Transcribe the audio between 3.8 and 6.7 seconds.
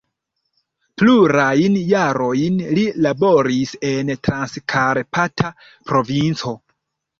en Transkarpata provinco.